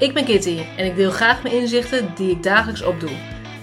[0.00, 3.10] Ik ben Kitty en ik deel graag mijn inzichten die ik dagelijks opdoe.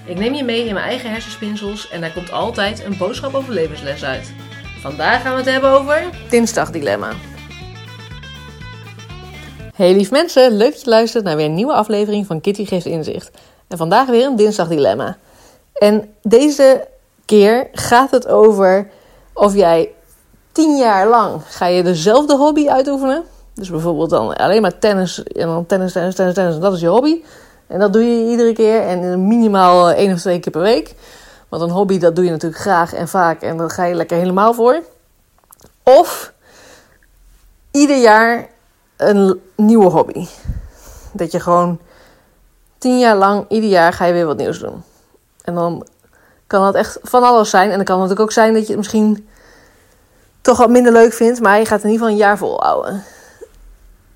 [0.05, 3.53] Ik neem je mee in mijn eigen hersenspinsels en daar komt altijd een boodschap over
[3.53, 4.33] levensles uit.
[4.81, 7.11] Vandaag gaan we het hebben over Dinsdagdilemma.
[9.75, 12.85] Hey lief mensen, leuk dat je luistert naar weer een nieuwe aflevering van Kitty Geeft
[12.85, 13.31] Inzicht.
[13.67, 15.17] En vandaag weer een Dinsdagdilemma.
[15.73, 16.87] En deze
[17.25, 18.89] keer gaat het over
[19.33, 19.89] of jij
[20.51, 23.23] tien jaar lang ga je dezelfde hobby uitoefenen.
[23.57, 26.59] Dus bijvoorbeeld dan alleen maar tennis en dan tennis, tennis, tennis, tennis.
[26.59, 27.23] Dat is je hobby.
[27.67, 30.95] En dat doe je iedere keer en minimaal één of twee keer per week.
[31.49, 34.17] Want een hobby dat doe je natuurlijk graag en vaak en daar ga je lekker
[34.17, 34.83] helemaal voor.
[35.83, 36.33] Of
[37.71, 38.49] ieder jaar
[38.97, 40.27] een nieuwe hobby.
[41.11, 41.79] Dat je gewoon
[42.77, 44.83] tien jaar lang, ieder jaar ga je weer wat nieuws doen.
[45.43, 45.87] En dan
[46.47, 47.69] kan dat echt van alles zijn.
[47.69, 49.27] En dan kan het natuurlijk ook zijn dat je het misschien
[50.41, 51.39] toch wat minder leuk vindt.
[51.39, 53.03] Maar je gaat in ieder geval een jaar volhouden.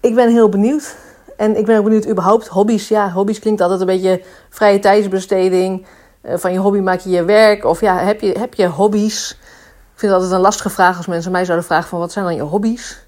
[0.02, 0.96] Ik ben heel benieuwd.
[1.38, 2.88] En ik ben ook benieuwd überhaupt hobby's.
[2.88, 5.86] Ja, hobby's klinkt altijd een beetje vrije tijdsbesteding.
[6.22, 7.66] Eh, van je hobby maak je je werk.
[7.66, 9.32] Of ja, heb je, heb je hobby's?
[9.32, 12.26] Ik vind het altijd een lastige vraag als mensen mij zouden vragen van wat zijn
[12.26, 13.00] dan je hobby's?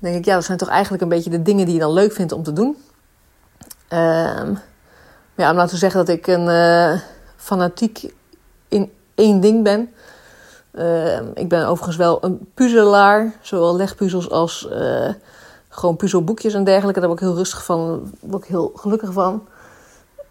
[0.00, 1.92] Dan denk ik, ja, dat zijn toch eigenlijk een beetje de dingen die je dan
[1.92, 2.76] leuk vindt om te doen.
[3.92, 4.58] Um,
[5.34, 7.00] ja, om nou te zeggen dat ik een uh,
[7.36, 8.12] fanatiek
[8.68, 9.92] in één ding ben.
[10.72, 15.08] Uh, ik ben overigens wel een puzzelaar, zowel legpuzzels als uh,
[15.78, 17.00] gewoon puzzelboekjes en dergelijke.
[17.00, 19.46] Daar word ik heel rustig van, word ik heel gelukkig van.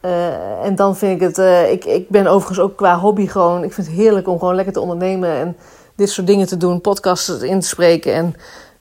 [0.01, 1.37] Uh, en dan vind ik het,
[1.71, 4.73] ik, ik ben overigens ook qua hobby gewoon, ik vind het heerlijk om gewoon lekker
[4.73, 5.57] te ondernemen en
[5.95, 8.35] dit soort dingen te doen, podcasts in te spreken en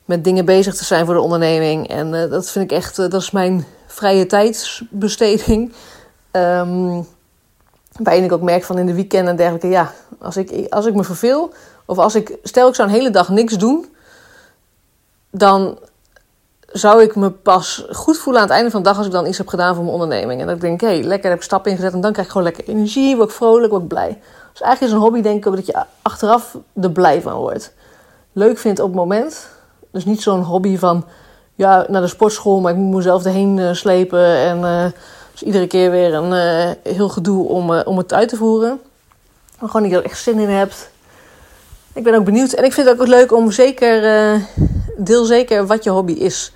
[0.05, 1.87] met dingen bezig te zijn voor de onderneming.
[1.87, 5.73] En dat vind ik echt, dat is mijn vrije tijdsbesteding.
[6.31, 7.07] Um,
[8.03, 10.93] waarin ik ook merk van in de weekenden en dergelijke, ja, als ik, als ik
[10.93, 11.53] me verveel,
[11.85, 13.85] of als ik, stel ik zou een hele dag niks doen,
[15.31, 15.79] dan
[16.71, 19.27] zou ik me pas goed voelen aan het einde van de dag als ik dan
[19.27, 20.41] iets heb gedaan voor mijn onderneming.
[20.41, 22.33] En dat ik denk, hé, hey, lekker heb ik stappen ingezet en dan krijg ik
[22.33, 24.19] gewoon lekker energie, word ik vrolijk, word ik blij.
[24.51, 27.73] Dus eigenlijk is een hobby denk ik dat je achteraf er blij van wordt.
[28.31, 29.47] Leuk vindt op het moment.
[29.91, 31.05] Dus niet zo'n hobby van,
[31.55, 34.59] ja, naar de sportschool, maar ik moet mezelf erheen slepen en...
[34.59, 34.85] Uh,
[35.39, 38.79] dus iedere keer weer een uh, heel gedoe om, om het uit te voeren.
[39.59, 40.89] Maar gewoon niet dat je er echt zin in hebt.
[41.93, 42.51] Ik ben ook benieuwd.
[42.51, 44.01] En ik vind het ook leuk om zeker,
[44.97, 46.53] deel zeker wat je hobby is.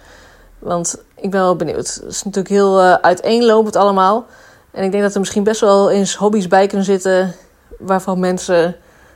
[0.59, 1.95] Want ik ben wel benieuwd.
[1.95, 4.25] Het is natuurlijk heel uiteenlopend allemaal.
[4.71, 7.35] En ik denk dat er misschien best wel eens hobby's bij kunnen zitten...
[7.77, 8.75] waarvan mensen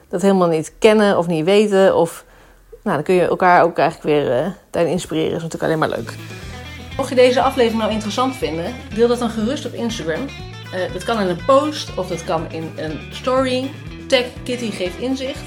[0.09, 1.95] dat helemaal niet kennen of niet weten.
[1.95, 2.25] Of
[2.83, 5.31] nou, dan kun je elkaar ook eigenlijk weer daarin inspireren.
[5.31, 6.13] Dat is natuurlijk alleen maar leuk.
[6.97, 10.21] Mocht je deze aflevering nou interessant vinden, deel dat dan gerust op Instagram.
[10.21, 13.71] Uh, dat kan in een post of dat kan in een story.
[14.07, 15.43] Tag Kitty geeft inzicht.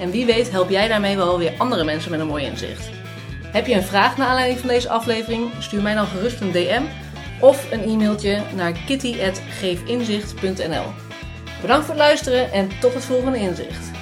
[0.00, 2.90] En wie weet help jij daarmee wel weer andere mensen met een mooi inzicht.
[3.52, 5.50] Heb je een vraag naar aanleiding van deze aflevering?
[5.58, 6.82] Stuur mij dan gerust een DM
[7.40, 10.84] of een e-mailtje naar kitty.geefinzicht.nl
[11.60, 14.01] Bedankt voor het luisteren en tot het volgende inzicht.